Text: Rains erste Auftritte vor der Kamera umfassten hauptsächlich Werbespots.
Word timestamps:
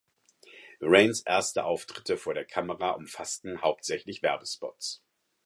Rains 0.81 1.21
erste 1.27 1.63
Auftritte 1.63 2.17
vor 2.17 2.33
der 2.33 2.43
Kamera 2.43 2.93
umfassten 2.93 3.61
hauptsächlich 3.61 4.23
Werbespots. 4.23 5.03